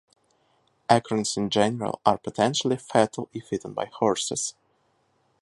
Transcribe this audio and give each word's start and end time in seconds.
Acorns 0.89 1.37
in 1.37 1.51
general 1.51 2.01
are 2.07 2.17
potentially 2.17 2.75
fatal 2.77 3.29
if 3.33 3.53
eaten 3.53 3.71
by 3.73 3.85
horses. 3.85 4.55